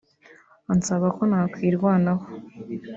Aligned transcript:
ansaba 0.71 1.07
ko 1.15 1.21
nakwirwanaho 1.29 2.25